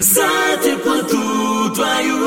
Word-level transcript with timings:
За 0.00 0.56
теплоту 0.62 1.74
твою. 1.74 2.26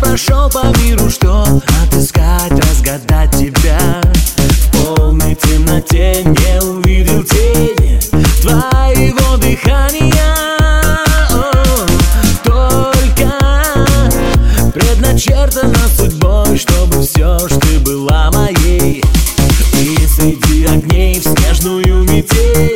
Прошел 0.00 0.50
по 0.50 0.76
миру, 0.80 1.08
что 1.08 1.44
отыскать? 1.84 2.49
не 6.24 6.60
увидел 6.62 7.22
тени 7.24 7.98
твоего 8.42 9.36
дыхания. 9.38 10.36
Только 12.44 13.32
предначертано 14.74 15.78
судьбой, 15.96 16.58
чтобы 16.58 17.02
все 17.02 17.38
ж 17.48 17.52
ты 17.60 17.78
была 17.80 18.30
моей. 18.32 19.02
И 19.74 19.96
среди 20.06 20.66
огней 20.66 21.18
в 21.18 21.22
снежную 21.22 22.04
метель 22.04 22.69